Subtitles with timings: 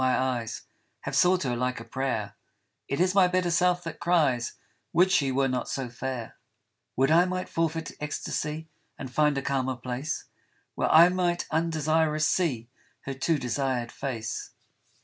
[0.01, 0.63] my eyes
[1.01, 2.33] Have sought her like a prayer;
[2.87, 4.53] It is my better self that cries"
[4.93, 6.37] Would she were not so fair!"
[6.97, 8.67] Would I might forfeit ecstasy
[8.97, 10.25] And find a calmer place,
[10.73, 12.67] Where I might undesirous see
[13.01, 14.49] Her too desired face.